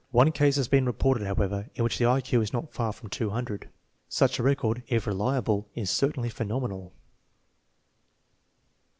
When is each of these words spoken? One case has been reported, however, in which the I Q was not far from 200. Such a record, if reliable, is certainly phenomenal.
One 0.09 0.31
case 0.31 0.55
has 0.55 0.67
been 0.67 0.87
reported, 0.87 1.27
however, 1.27 1.69
in 1.75 1.83
which 1.83 1.99
the 1.99 2.07
I 2.07 2.21
Q 2.21 2.39
was 2.39 2.51
not 2.51 2.73
far 2.73 2.91
from 2.91 3.11
200. 3.11 3.69
Such 4.09 4.39
a 4.39 4.41
record, 4.41 4.81
if 4.87 5.05
reliable, 5.05 5.69
is 5.75 5.91
certainly 5.91 6.29
phenomenal. 6.29 6.93